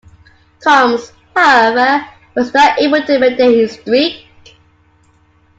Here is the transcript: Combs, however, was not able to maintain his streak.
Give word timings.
Combs, 0.63 1.13
however, 1.35 2.03
was 2.35 2.51
not 2.55 2.79
able 2.79 3.03
to 3.03 3.19
maintain 3.19 3.51
his 3.53 3.73
streak. 3.73 4.25